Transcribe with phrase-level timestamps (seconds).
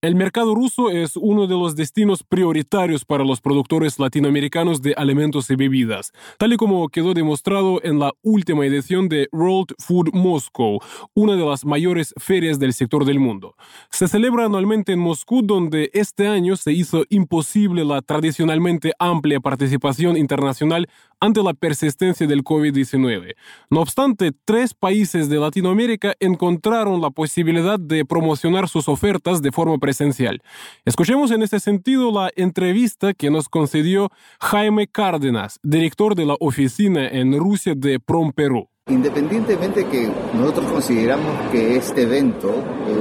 [0.00, 5.50] El mercado ruso es uno de los destinos prioritarios para los productores latinoamericanos de alimentos
[5.50, 10.78] y bebidas, tal y como quedó demostrado en la última edición de World Food Moscow,
[11.14, 13.56] una de las mayores ferias del sector del mundo.
[13.90, 20.16] Se celebra anualmente en Moscú, donde este año se hizo imposible la tradicionalmente amplia participación
[20.16, 20.88] internacional
[21.20, 23.34] ante la persistencia del COVID-19.
[23.70, 29.78] No obstante, tres países de Latinoamérica encontraron la posibilidad de promocionar sus ofertas de forma
[29.78, 30.42] presencial.
[30.84, 34.10] Escuchemos en este sentido la entrevista que nos concedió
[34.40, 38.68] Jaime Cárdenas, director de la oficina en Rusia de Prom Perú.
[38.88, 42.54] Independientemente que nosotros consideramos que este evento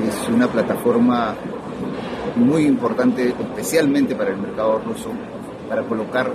[0.05, 1.35] es una plataforma
[2.35, 5.12] muy importante, especialmente para el mercado ruso,
[5.70, 6.34] para colocar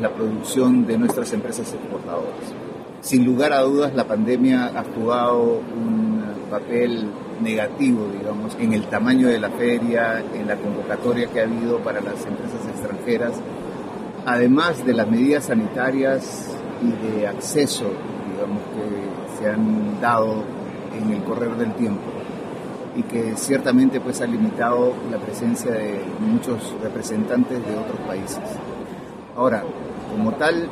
[0.00, 2.54] la producción de nuestras empresas exportadoras.
[3.00, 7.06] Sin lugar a dudas, la pandemia ha jugado un papel
[7.40, 12.00] negativo, digamos, en el tamaño de la feria, en la convocatoria que ha habido para
[12.00, 13.34] las empresas extranjeras,
[14.24, 16.48] además de las medidas sanitarias
[16.82, 17.90] y de acceso,
[18.32, 20.44] digamos, que se han dado
[20.96, 22.02] en el correr del tiempo
[22.96, 28.40] y que ciertamente pues ha limitado la presencia de muchos representantes de otros países.
[29.36, 29.64] Ahora,
[30.16, 30.66] como tal,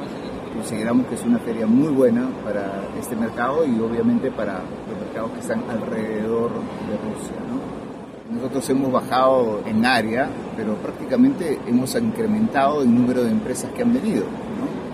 [0.55, 4.55] consideramos que es una feria muy buena para este mercado y obviamente para
[4.89, 7.37] los mercados que están alrededor de Rusia.
[8.31, 13.92] Nosotros hemos bajado en área, pero prácticamente hemos incrementado el número de empresas que han
[13.92, 14.25] venido.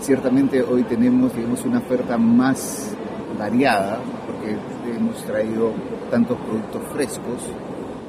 [0.01, 2.93] Ciertamente hoy tenemos digamos, una oferta más
[3.39, 4.57] variada, porque
[4.97, 5.71] hemos traído
[6.11, 7.39] tantos productos frescos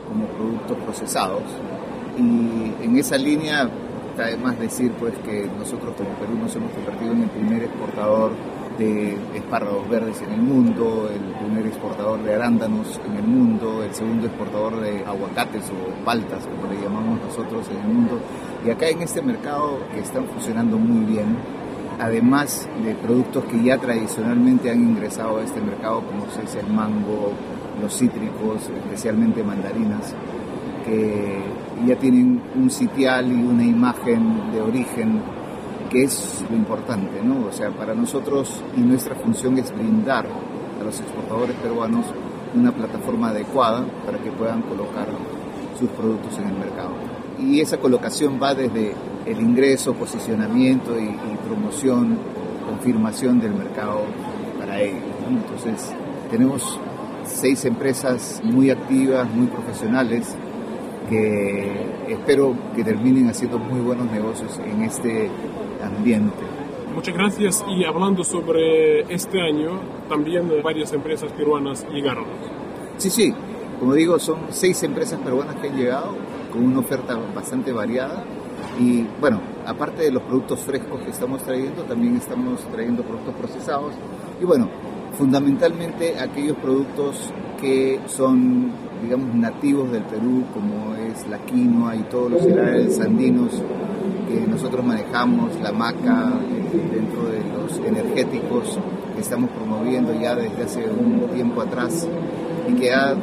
[0.07, 1.43] como productos procesados.
[2.17, 3.69] Y en esa línea
[4.17, 8.31] además decir pues que nosotros como Perú nos hemos convertido en el primer exportador
[8.77, 13.93] de espárragos verdes en el mundo, el primer exportador de arándanos en el mundo, el
[13.93, 18.19] segundo exportador de aguacates o paltas, como le llamamos nosotros en el mundo.
[18.65, 21.37] Y acá en este mercado que están funcionando muy bien,
[21.99, 27.33] además de productos que ya tradicionalmente han ingresado a este mercado, como es el mango,
[27.81, 30.15] los cítricos, especialmente mandarinas,
[30.85, 31.39] que
[31.87, 35.21] ya tienen un sitial y una imagen de origen
[35.89, 37.47] que es lo importante, ¿no?
[37.47, 40.25] O sea, para nosotros y nuestra función es brindar
[40.79, 42.05] a los exportadores peruanos
[42.55, 45.07] una plataforma adecuada para que puedan colocar
[45.77, 46.91] sus productos en el mercado.
[47.39, 48.93] Y esa colocación va desde
[49.25, 51.17] el ingreso, posicionamiento y,
[51.47, 52.17] promoción,
[52.67, 54.01] confirmación del mercado
[54.59, 55.01] para ellos.
[55.27, 55.91] Entonces,
[56.29, 56.79] tenemos
[57.25, 60.35] seis empresas muy activas, muy profesionales,
[61.11, 61.69] que
[62.07, 65.29] espero que terminen haciendo muy buenos negocios en este
[65.83, 66.37] ambiente.
[66.95, 72.23] Muchas gracias y hablando sobre este año, también varias empresas peruanas llegaron.
[72.95, 73.33] Sí, sí,
[73.77, 76.15] como digo, son seis empresas peruanas que han llegado
[76.53, 78.23] con una oferta bastante variada
[78.79, 83.93] y bueno, aparte de los productos frescos que estamos trayendo, también estamos trayendo productos procesados
[84.41, 84.69] y bueno,
[85.17, 88.71] fundamentalmente aquellos productos que son,
[89.01, 93.61] digamos, nativos del Perú, como es la quinoa y todos los cereales andinos
[94.27, 96.33] que nosotros manejamos, la maca,
[96.73, 98.79] eh, dentro de los energéticos
[99.15, 102.07] que estamos promoviendo ya desde hace un tiempo atrás
[102.69, 103.15] y que ha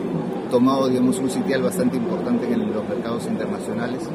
[0.50, 4.08] tomado, digamos, un sitial bastante importante en los mercados internacionales.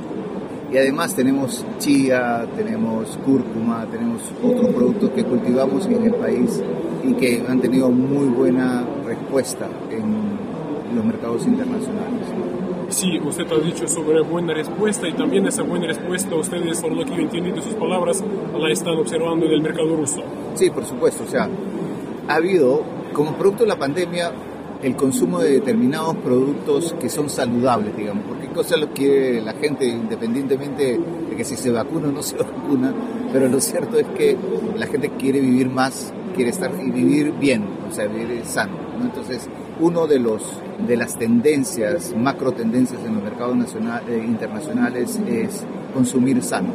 [0.71, 6.61] Y además tenemos chía, tenemos cúrcuma, tenemos otros productos que cultivamos en el país
[7.03, 9.67] y que han tenido muy buena respuesta
[10.93, 12.27] los mercados internacionales.
[12.89, 17.03] Sí, usted ha dicho sobre buena respuesta y también esa buena respuesta ustedes, por lo
[17.05, 18.23] que yo de sus palabras,
[18.57, 20.21] la están observando en el mercado ruso.
[20.53, 21.23] Sí, por supuesto.
[21.23, 21.49] O sea,
[22.27, 22.83] ha habido,
[23.13, 24.31] como producto de la pandemia,
[24.83, 29.85] el consumo de determinados productos que son saludables, digamos, porque cosa lo quiere la gente
[29.85, 30.99] independientemente
[31.29, 32.93] de que si se vacuna o no se vacuna,
[33.31, 34.37] pero lo cierto es que
[34.77, 38.73] la gente quiere vivir más, quiere estar y vivir bien, o sea, vivir sano.
[39.01, 39.49] Entonces,
[39.79, 40.43] uno de los
[40.87, 43.57] de las tendencias, macro tendencias en los mercados
[44.07, 46.73] eh, internacionales es consumir sano.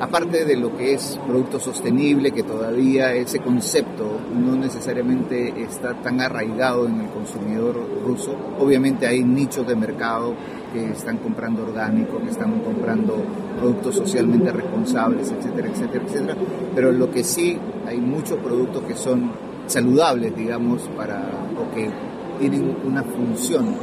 [0.00, 6.20] Aparte de lo que es producto sostenible, que todavía ese concepto no necesariamente está tan
[6.20, 10.34] arraigado en el consumidor ruso, obviamente hay nichos de mercado
[10.72, 13.16] que están comprando orgánico, que están comprando
[13.58, 16.36] productos socialmente responsables, etcétera, etcétera, etcétera,
[16.76, 19.32] pero lo que sí hay muchos productos que son
[19.66, 21.28] saludables, digamos, para,
[21.74, 21.90] que
[22.38, 23.74] tienen una función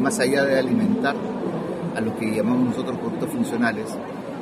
[0.00, 1.14] más allá de alimentar,
[1.94, 3.86] a lo que llamamos nosotros productos funcionales,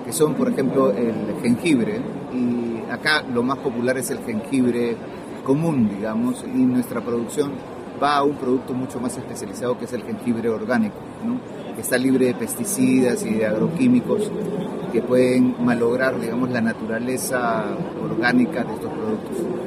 [0.05, 2.01] que son, por ejemplo, el jengibre.
[2.33, 4.97] Y acá lo más popular es el jengibre
[5.45, 7.53] común, digamos, y nuestra producción
[8.03, 10.97] va a un producto mucho más especializado que es el jengibre orgánico,
[11.75, 14.31] que está libre de pesticidas y de agroquímicos
[14.93, 17.65] que pueden malograr, digamos, la naturaleza
[18.03, 19.58] orgánica de estos productos.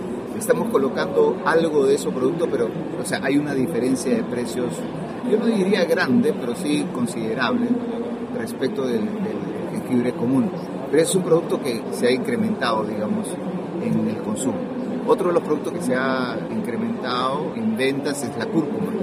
[0.42, 2.68] Estamos colocando algo de esos productos, pero,
[3.00, 4.74] o sea, hay una diferencia de precios,
[5.30, 7.68] yo no diría grande, pero sí considerable
[8.40, 9.08] respecto del,
[9.72, 10.50] jengibre común.
[10.90, 13.28] Pero es un producto que se ha incrementado, digamos,
[13.84, 14.58] en el consumo.
[15.06, 18.94] Otro de los productos que se ha incrementado en ventas es la cúrcuma,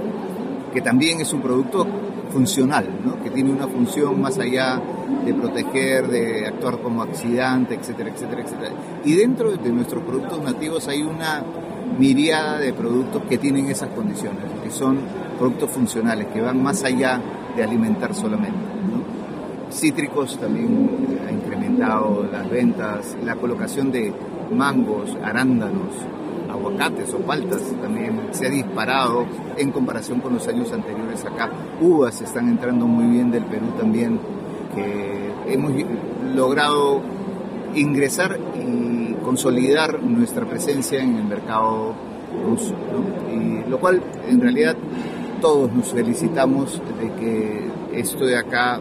[0.73, 1.87] que también es un producto
[2.33, 3.23] funcional, ¿no?
[3.23, 4.81] que tiene una función más allá
[5.25, 8.71] de proteger, de actuar como accidente, etcétera, etcétera, etcétera.
[9.05, 11.43] Y dentro de nuestros productos nativos hay una
[11.97, 14.99] miriada de productos que tienen esas condiciones, que son
[15.37, 17.21] productos funcionales, que van más allá
[17.55, 18.57] de alimentar solamente.
[19.71, 24.13] Cítricos también ha incrementado las ventas, la colocación de
[24.51, 25.93] mangos, arándanos,
[26.49, 29.25] aguacates o paltas también se ha disparado
[29.57, 31.49] en comparación con los años anteriores acá.
[31.79, 34.19] Uvas están entrando muy bien del Perú también,
[34.73, 35.71] que hemos
[36.35, 37.01] logrado
[37.75, 41.93] ingresar y consolidar nuestra presencia en el mercado
[42.45, 42.73] ruso,
[43.33, 44.75] y lo cual en realidad
[45.41, 48.79] todos nos felicitamos de que esto de acá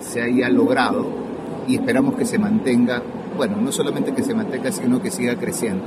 [0.00, 1.06] se haya logrado
[1.66, 3.02] y esperamos que se mantenga,
[3.36, 5.84] bueno, no solamente que se mantenga, sino que siga creciendo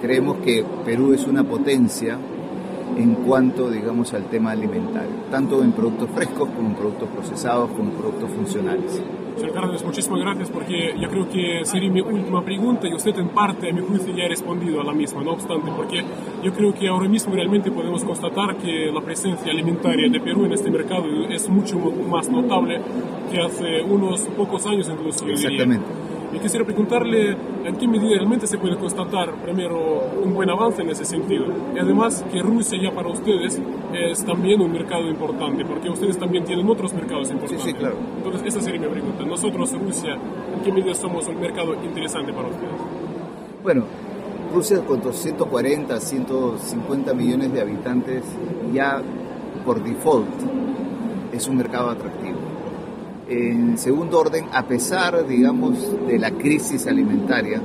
[0.00, 2.18] creemos que Perú es una potencia
[2.96, 7.90] en cuanto, digamos, al tema alimentario, tanto en productos frescos como en productos procesados, como
[7.90, 9.02] en productos funcionales.
[9.36, 13.28] Señor Carlos, muchísimas gracias porque yo creo que sería mi última pregunta y usted en
[13.28, 16.04] parte, a mi juicio, ya ha respondido a la misma, no obstante, porque
[16.42, 20.52] yo creo que ahora mismo realmente podemos constatar que la presencia alimentaria de Perú en
[20.52, 22.80] este mercado es mucho más notable
[23.30, 25.26] que hace unos pocos años incluso.
[25.26, 26.01] Exactamente.
[26.32, 29.78] Y quisiera preguntarle en qué medida realmente se puede constatar, primero,
[30.22, 31.44] un buen avance en ese sentido.
[31.74, 33.60] Y además que Rusia ya para ustedes
[33.92, 37.64] es también un mercado importante, porque ustedes también tienen otros mercados importantes.
[37.64, 37.96] Sí, sí, claro.
[38.16, 39.24] Entonces, esa sería mi pregunta.
[39.24, 42.72] Nosotros, Rusia, ¿en qué medida somos un mercado interesante para ustedes?
[43.62, 43.84] Bueno,
[44.54, 48.22] Rusia con 240, 150 millones de habitantes
[48.72, 49.02] ya
[49.64, 50.28] por default
[51.32, 52.31] es un mercado atractivo
[53.28, 57.60] en segundo orden, a pesar, digamos, de la crisis alimentaria,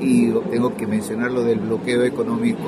[0.00, 2.62] y tengo que mencionar lo del bloqueo económico,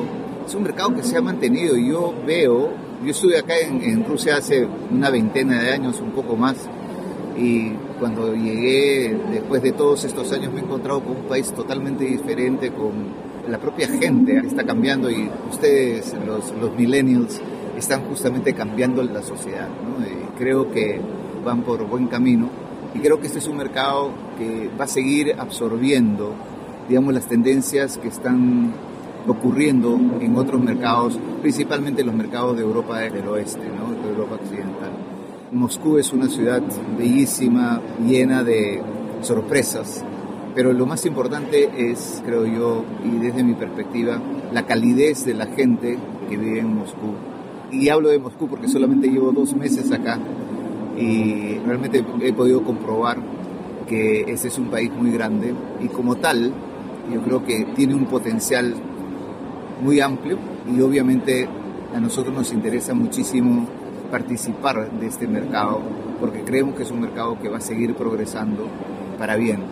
[0.46, 1.76] es un mercado que se ha mantenido.
[1.76, 2.70] Yo veo,
[3.04, 6.56] yo estuve acá en, Rusia hace una veintena de años, un poco más,
[7.36, 12.04] y cuando llegué, después de todos estos años, me he encontrado con un país totalmente
[12.04, 17.40] diferente, con la propia gente está cambiando y ustedes, los, los millennials,
[17.76, 19.68] están justamente cambiando la sociedad.
[20.38, 21.00] creo que
[21.46, 22.50] van por buen camino
[22.96, 26.32] y creo que este es un mercado que va a seguir absorbiendo,
[26.88, 28.72] digamos, las tendencias que están
[29.28, 33.92] ocurriendo en otros mercados, principalmente los mercados de Europa del oeste, ¿no?
[34.02, 34.90] de Europa occidental.
[35.52, 36.62] Moscú es una ciudad
[36.98, 38.82] bellísima, llena de
[39.22, 40.02] sorpresas,
[40.54, 44.18] pero lo más importante es, creo yo, y desde mi perspectiva,
[44.52, 47.12] la calidez de la gente que vive en Moscú.
[47.70, 50.18] Y hablo de Moscú porque solamente llevo dos meses acá,
[50.96, 53.18] y realmente he podido comprobar
[53.86, 56.52] que ese es un país muy grande y como tal
[57.12, 58.74] yo creo que tiene un potencial
[59.82, 60.38] muy amplio
[60.74, 61.48] y obviamente
[61.94, 63.66] a nosotros nos interesa muchísimo
[64.10, 65.80] participar de este mercado
[66.20, 68.66] porque creemos que es un mercado que va a seguir progresando
[69.18, 69.62] para bien.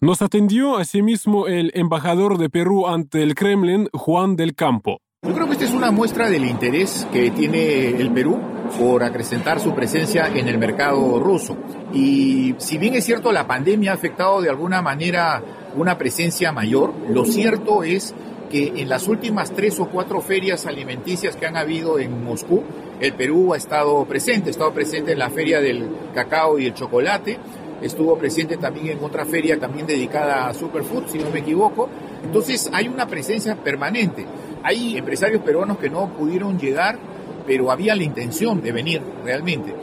[0.00, 4.98] Nos atendió asimismo el embajador de Perú ante el Kremlin, Juan del Campo.
[5.26, 8.38] Yo creo que esta es una muestra del interés que tiene el Perú
[8.78, 11.56] por acrecentar su presencia en el mercado ruso.
[11.92, 15.42] Y si bien es cierto la pandemia ha afectado de alguna manera
[15.76, 18.14] una presencia mayor, lo cierto es
[18.50, 22.62] que en las últimas tres o cuatro ferias alimenticias que han habido en Moscú,
[23.00, 26.74] el Perú ha estado presente, ha estado presente en la feria del cacao y el
[26.74, 27.38] chocolate,
[27.82, 31.88] estuvo presente también en otra feria también dedicada a Superfood, si no me equivoco.
[32.22, 34.24] Entonces hay una presencia permanente.
[34.62, 36.98] Hay empresarios peruanos que no pudieron llegar,
[37.46, 39.74] pero había la intención de venir realmente.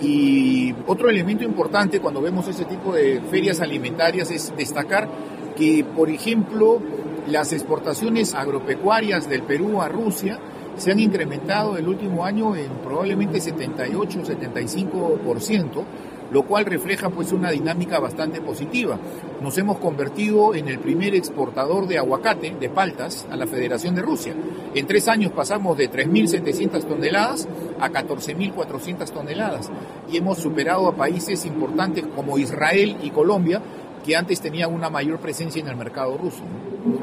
[0.00, 5.08] Y otro elemento importante cuando vemos ese tipo de ferias alimentarias es destacar
[5.56, 6.80] que, por ejemplo,
[7.26, 10.38] las exportaciones agropecuarias del Perú a Rusia
[10.76, 15.84] se han incrementado el último año en probablemente 78-75%,
[16.30, 18.98] lo cual refleja pues una dinámica bastante positiva.
[19.40, 24.02] Nos hemos convertido en el primer exportador de aguacate, de paltas, a la Federación de
[24.02, 24.34] Rusia.
[24.74, 27.48] En tres años pasamos de 3.700 toneladas
[27.80, 29.70] a 14.400 toneladas
[30.10, 33.62] y hemos superado a países importantes como Israel y Colombia,
[34.04, 36.42] que antes tenían una mayor presencia en el mercado ruso.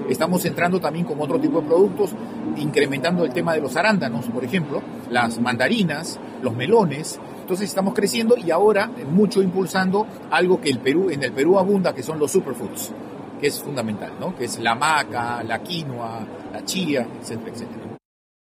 [0.09, 2.11] Estamos entrando también con otro tipo de productos,
[2.57, 7.19] incrementando el tema de los arándanos, por ejemplo, las mandarinas, los melones.
[7.45, 11.93] Entonces estamos creciendo y ahora mucho impulsando algo que el Perú, en el Perú abunda,
[11.93, 12.91] que son los superfoods,
[13.39, 14.35] que es fundamental, ¿no?
[14.35, 17.97] Que es la maca, la quinoa, la chía, etcétera, etcétera.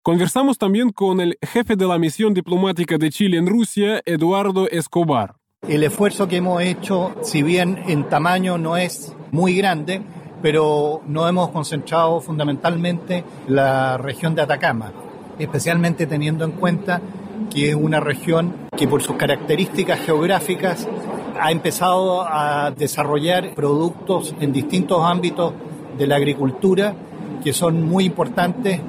[0.04, 5.34] Conversamos también con el jefe de la misión diplomática de Chile en Rusia, Eduardo Escobar.
[5.68, 10.04] El esfuerzo que hemos hecho, si bien en tamaño no es muy grande,
[10.44, 14.94] pero nos hemos concentrado fundamentalmente en la región de Atacama,
[15.40, 17.02] especialmente teniendo en cuenta
[17.52, 20.88] que es una región que por sus características geográficas
[21.40, 25.54] ha empezado a desarrollar productos en distintos ámbitos
[25.98, 26.96] de la agricultura
[27.44, 28.80] que son muy importantes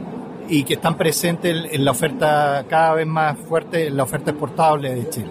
[0.49, 4.95] y que están presentes en la oferta cada vez más fuerte, en la oferta exportable
[4.95, 5.31] de Chile.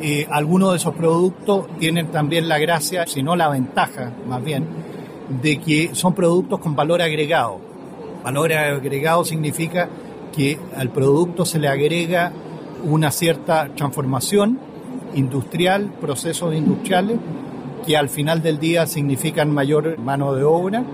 [0.00, 4.66] Y algunos de esos productos tienen también la gracia, si no la ventaja más bien,
[5.42, 7.60] de que son productos con valor agregado.
[8.24, 9.88] Valor agregado significa
[10.34, 12.32] que al producto se le agrega
[12.84, 14.58] una cierta transformación
[15.14, 17.18] industrial, procesos industriales,
[17.86, 20.84] que al final del día significan mayor mano de obra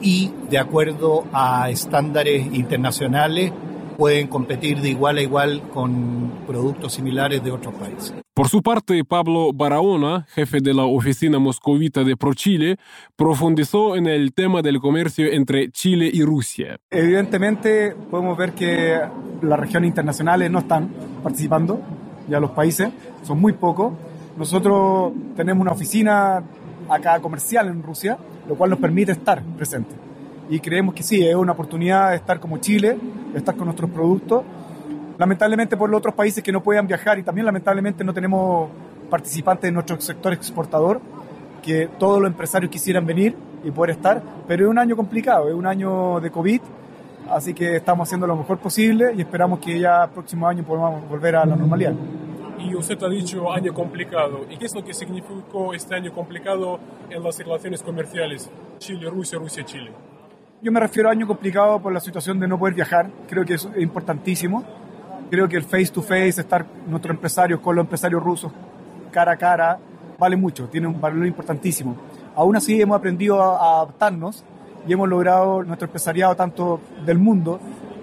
[0.00, 3.52] y de acuerdo a estándares internacionales
[3.96, 8.14] pueden competir de igual a igual con productos similares de otros países.
[8.34, 12.78] Por su parte, Pablo Barahona, jefe de la oficina moscovita de ProChile,
[13.14, 16.78] profundizó en el tema del comercio entre Chile y Rusia.
[16.90, 18.98] Evidentemente, podemos ver que
[19.42, 20.88] las regiones internacionales no están
[21.22, 21.80] participando,
[22.28, 22.88] ya los países
[23.22, 23.92] son muy pocos.
[24.36, 26.42] Nosotros tenemos una oficina
[26.88, 28.16] acá comercial en Rusia,
[28.48, 30.01] lo cual nos permite estar presentes.
[30.50, 32.98] Y creemos que sí, es una oportunidad de estar como Chile,
[33.32, 34.44] de estar con nuestros productos
[35.18, 38.68] lamentablemente por los otros países que no puedan viajar y también lamentablemente no tenemos
[39.08, 41.00] participantes en nuestro sector exportador,
[41.62, 45.54] que todos los empresarios quisieran venir y poder estar, pero es un año complicado, es
[45.54, 46.60] un año de COVID,
[47.30, 51.08] así que estamos haciendo lo mejor posible y esperamos que ya el próximo año podamos
[51.08, 51.92] volver a la normalidad.
[52.58, 54.46] Y usted ha dicho año complicado.
[54.48, 56.78] ¿Y qué es lo que significó este año complicado
[57.10, 59.90] en las relaciones comerciales Chile-Rusia, Rusia-Chile?
[60.62, 63.54] Yo me refiero a año complicado por la situación de no poder viajar, creo que
[63.54, 64.62] es importantísimo.
[65.28, 68.52] Creo que el face to face, estar nuestros empresarios con los empresarios rusos
[69.10, 69.78] cara a cara,
[70.16, 71.96] vale mucho, tiene un valor importantísimo.
[72.36, 74.44] Aún así hemos aprendido a adaptarnos
[74.86, 77.58] y hemos logrado nuestro empresariado tanto del mundo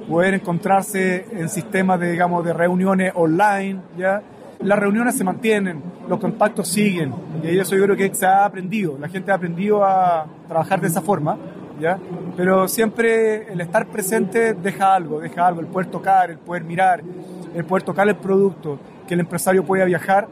[0.10, 4.22] poder encontrarse en sistemas de digamos de reuniones online, ya
[4.60, 8.98] las reuniones se mantienen, los contactos siguen y eso yo creo que se ha aprendido,
[9.00, 11.38] la gente ha aprendido a trabajar de esa forma
[12.36, 17.02] pero siempre el estar presente deja algo, deja algo, el poder tocar, el poder mirar,
[17.54, 20.28] el poder tocar el producto, que el empresario pueda viajar,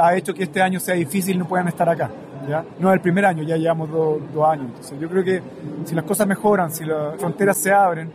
[0.00, 2.10] ha hecho que este año sea difícil y no puedan estar acá.
[2.48, 2.64] ¿ya?
[2.78, 4.66] No es el primer año, ya llevamos dos, años.
[4.68, 5.42] Entonces yo creo que
[5.84, 8.10] si las cosas mejoran, si las fronteras se abren,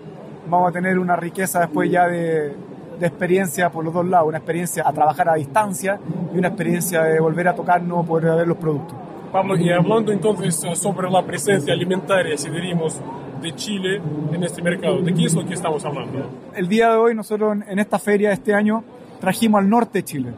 [0.49, 2.55] vamos a tener una riqueza después ya de,
[2.99, 5.99] de experiencia por los dos lados, una experiencia a trabajar a distancia
[6.33, 9.08] y una experiencia de volver a tocarnos, poder ver los productos.
[9.31, 12.99] Pablo, y hablando entonces eh, sobre la presencia alimentaria, si diríamos,
[13.41, 14.01] de Chile
[14.33, 16.29] en este mercado, ¿de qué es lo que estamos hablando?
[16.55, 18.83] El día de hoy nosotros en esta feria este año
[19.21, 20.33] trajimos al norte de Chile.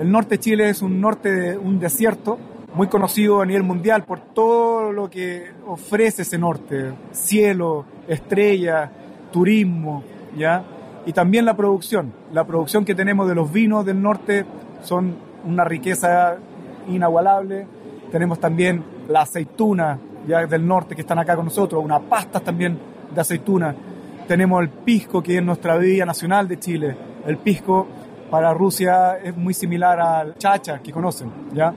[0.00, 2.38] El norte de Chile es un norte de un desierto
[2.74, 8.90] muy conocido a nivel mundial por todo lo que ofrece ese norte, cielo, estrellas,
[9.30, 10.02] turismo,
[10.36, 10.64] ¿ya?
[11.04, 12.12] Y también la producción.
[12.32, 14.46] La producción que tenemos de los vinos del norte
[14.82, 16.38] son una riqueza
[16.88, 17.66] inagualable
[18.12, 22.78] tenemos también la aceituna ya del norte que están acá con nosotros, unas pastas también
[23.12, 23.74] de aceituna.
[24.28, 26.96] Tenemos el pisco, que es nuestra bebida nacional de Chile.
[27.26, 27.86] El pisco
[28.30, 31.72] para Rusia es muy similar al chacha que conocen, ¿ya?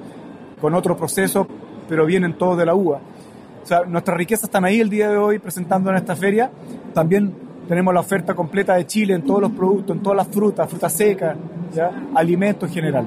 [0.60, 1.48] Con otro proceso,
[1.88, 3.00] pero vienen todos de la uva.
[3.63, 6.51] O sea, nuestras riquezas están ahí el día de hoy presentando en esta feria.
[6.94, 7.34] También
[7.68, 10.94] tenemos la oferta completa de Chile en todos los productos, en todas las frutas, frutas
[10.94, 11.36] secas,
[11.74, 11.92] ¿ya?
[12.13, 13.06] alimentos en general.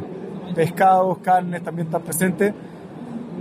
[0.54, 2.54] Pescados, carnes también están presentes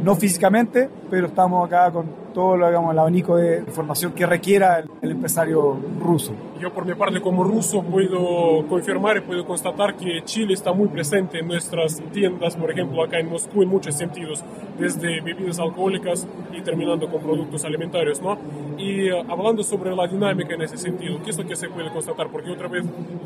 [0.04, 5.12] no físicamente, pero estamos acá con todo digamos, el abanico de información que requiera el,
[5.12, 6.34] empresario ruso.
[6.60, 10.88] Yo por mi parte como ruso puedo confirmar y puedo constatar que Chile está muy
[10.88, 14.44] presente en nuestras tiendas, por ejemplo acá en Moscú en muchos sentidos,
[14.78, 18.38] desde bebidas alcohólicas y terminando con productos alimentarios, ¿no?
[18.78, 21.90] Y uh, hablando sobre la dinámica en ese sentido, ¿qué es lo que se puede
[21.90, 22.28] constatar?
[22.28, 22.84] Porque otra vez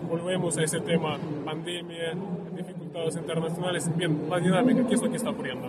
[0.09, 2.13] volvemos a ese tema, pandemia,
[2.55, 3.91] dificultades internacionales.
[3.97, 5.67] Bien, la dinámica, ¿qué es lo que está ocurriendo?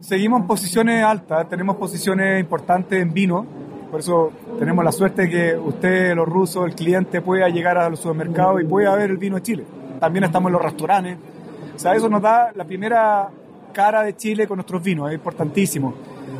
[0.00, 3.44] Seguimos en posiciones altas, tenemos posiciones importantes en vino,
[3.90, 7.98] por eso tenemos la suerte que usted, los rusos, el cliente pueda llegar a los
[7.98, 9.64] supermercados y pueda ver el vino de Chile.
[9.98, 11.18] También estamos en los restaurantes.
[11.74, 13.28] O sea, eso nos da la primera
[13.72, 15.94] cara de Chile con nuestros vinos, es importantísimo.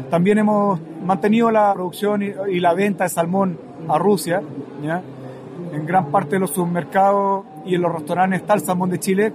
[0.09, 4.41] También hemos mantenido la producción y, la venta de salmón a Rusia.
[4.85, 5.03] ¿ya?
[5.73, 9.33] En gran parte de los supermercados y en los restaurantes está el salmón de Chile,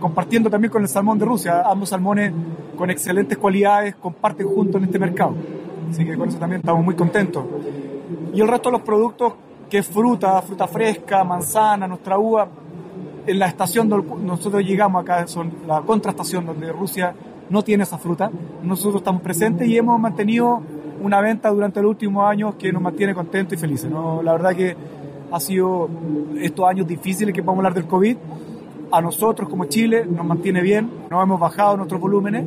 [0.00, 1.62] compartiendo también con el salmón de Rusia.
[1.64, 2.32] Ambos salmones
[2.76, 5.34] con excelentes cualidades comparten juntos en este mercado.
[5.90, 7.44] Así que con eso también estamos muy contentos.
[8.32, 9.34] Y el resto de los productos,
[9.68, 12.48] que es fruta, fruta fresca, manzana, nuestra uva,
[13.26, 17.14] en la estación donde nosotros llegamos acá, son la contrastación donde Rusia
[17.50, 18.30] no tiene esa fruta,
[18.62, 20.62] nosotros estamos presentes y hemos mantenido
[21.02, 23.90] una venta durante los últimos años que nos mantiene contentos y felices.
[23.90, 24.22] ¿no?
[24.22, 24.76] La verdad que
[25.32, 25.88] ha sido
[26.40, 28.16] estos años difíciles que vamos a hablar del COVID,
[28.92, 32.44] a nosotros como Chile nos mantiene bien, no hemos bajado nuestros volúmenes,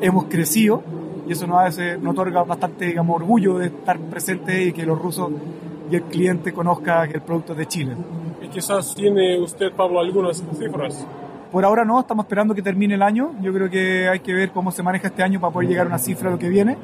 [0.00, 0.82] hemos crecido
[1.26, 5.00] y eso nos, hace, nos otorga bastante digamos, orgullo de estar presente y que los
[5.00, 5.30] rusos
[5.90, 7.96] y el cliente conozca que el producto es de Chile.
[8.40, 11.06] Y quizás tiene usted, Pablo, algunas cifras.
[11.50, 13.34] Por ahora no, estamos esperando que termine el año.
[13.42, 15.88] Yo creo que hay que ver cómo se maneja este año para poder llegar a
[15.88, 16.78] una cifra de lo que viene,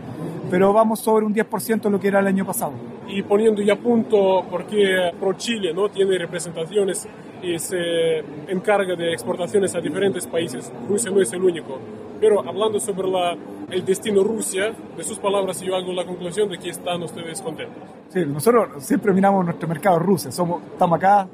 [0.51, 2.73] pero vamos sobre un 10% de lo que era el año pasado.
[3.09, 5.89] Y poniendo ya punto, porque Pro Chile ¿no?
[5.89, 7.09] tiene representaciones
[7.43, 8.19] y se
[8.49, 10.73] encarga de exportaciones a diferentes países.
[10.89, 11.79] Rusia no es el único.
[12.21, 13.37] Pero hablando sobre la,
[13.71, 17.83] el destino Rusia, de sus palabras yo hago la conclusión de que están ustedes contentos.
[18.09, 20.33] Sí, nosotros siempre miramos nuestro mercado Rusia.
[20.33, 21.29] Somos, estamos acá,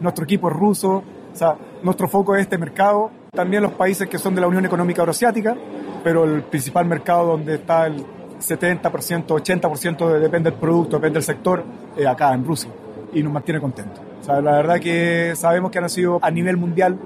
[0.00, 3.10] nuestro equipo es ruso, o sea, nuestro foco es este mercado.
[3.30, 5.56] También los países que son de la Unión Económica Eurasiática,
[6.02, 8.04] pero el principal mercado donde está el
[8.38, 11.64] 70%, 80% depende del producto, depende del sector,
[11.96, 12.70] es acá en Rusia.
[13.12, 14.11] Y nos mantiene contentos.
[14.26, 16.96] La verdad que sabemos que han sido a nivel mundial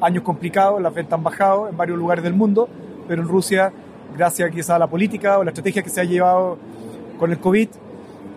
[0.00, 2.68] años complicados, las ventas han bajado en varios lugares del mundo,
[3.06, 3.72] pero en Rusia,
[4.16, 6.58] gracias quizá a la política o la estrategia que se ha llevado
[7.18, 7.68] con el COVID,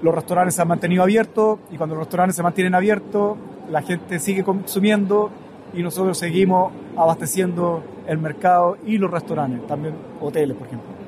[0.03, 3.35] los restaurantes se han mantenido abiertos y cuando los restaurantes se mantienen abiertos,
[3.69, 5.31] la gente sigue consumiendo
[5.73, 10.98] y nosotros seguimos abasteciendo el mercado y los restaurantes, también hoteles, por ejemplo.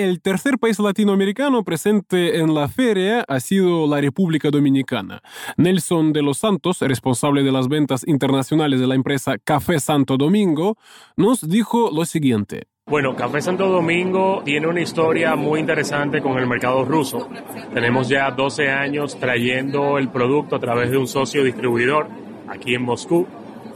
[0.00, 5.20] El tercer país latinoamericano presente en la feria ha sido la República Dominicana.
[5.58, 10.78] Nelson de los Santos, responsable de las ventas internacionales de la empresa Café Santo Domingo,
[11.18, 12.68] nos dijo lo siguiente.
[12.86, 17.28] Bueno, Café Santo Domingo tiene una historia muy interesante con el mercado ruso.
[17.74, 22.08] Tenemos ya 12 años trayendo el producto a través de un socio distribuidor
[22.48, 23.26] aquí en Moscú,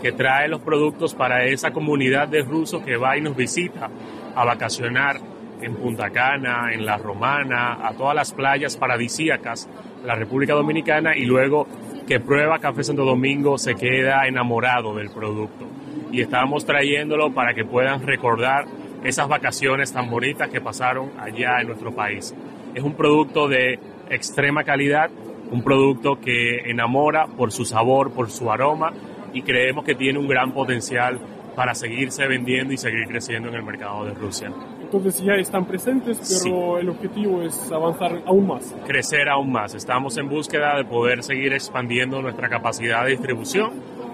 [0.01, 3.91] que trae los productos para esa comunidad de rusos que va y nos visita
[4.35, 5.34] a vacacionar
[5.65, 9.69] en Punta Cana, en La Romana, a todas las playas paradisíacas
[10.03, 11.67] de la República Dominicana y luego
[12.07, 15.67] que prueba Café Santo Domingo se queda enamorado del producto.
[16.13, 18.67] Y estamos trayéndolo para que puedan recordar
[19.03, 22.35] esas vacaciones tan bonitas que pasaron allá en nuestro país.
[22.75, 23.79] Es un producto de
[24.11, 25.11] extrema calidad,
[25.51, 28.93] un producto que enamora por su sabor, por su aroma
[29.33, 31.19] y creemos que tiene un gran potencial
[31.55, 34.51] para seguirse vendiendo y seguir creciendo en el mercado de Rusia.
[34.85, 38.75] Entonces ya están presentes, pero el objetivo es avanzar aún más.
[38.87, 39.75] Crecer aún más.
[39.75, 43.73] Estamos en búsqueda de poder seguir expandiendo nuestra capacidad de distribución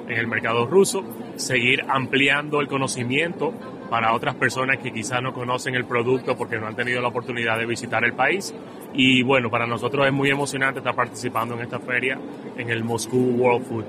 [0.08, 1.04] en el mercado ruso,
[1.36, 3.52] seguir ampliando el conocimiento
[3.90, 7.58] para otras personas que quizás no conocen el producto porque no han tenido la oportunidad
[7.58, 8.54] de visitar el país.
[8.94, 12.18] Y bueno, para nosotros es muy emocionante estar participando en esta feria
[12.56, 13.84] en el Moscú World Food.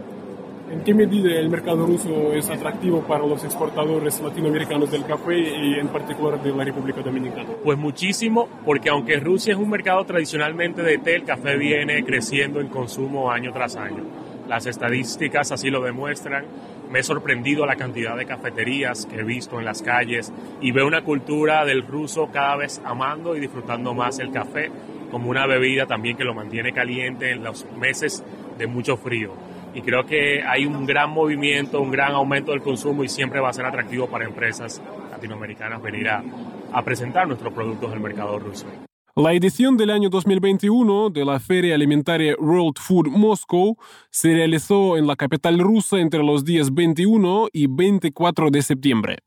[0.72, 5.74] ¿En qué medida el mercado ruso es atractivo para los exportadores latinoamericanos del café y
[5.74, 7.50] en particular de la República Dominicana?
[7.62, 12.62] Pues muchísimo, porque aunque Rusia es un mercado tradicionalmente de té, el café viene creciendo
[12.62, 14.06] en consumo año tras año.
[14.48, 16.46] Las estadísticas así lo demuestran.
[16.90, 20.32] Me he sorprendido la cantidad de cafeterías que he visto en las calles
[20.62, 24.72] y veo una cultura del ruso cada vez amando y disfrutando más el café
[25.12, 28.24] como una bebida también que lo mantiene caliente en los meses
[28.58, 33.04] de mucho frío y creo que hay un gran movimiento, un gran aumento del consumo
[33.04, 36.24] y siempre va a ser atractivo para empresas latinoamericanas venir a,
[36.84, 38.66] presentar nuestros productos el mercado ruso.
[39.16, 43.76] La edición del año 2021 de la Feria Alimentaria World Food Moscow
[44.10, 49.18] se realizó en la capital rusa entre los días 21 y 24 de septiembre.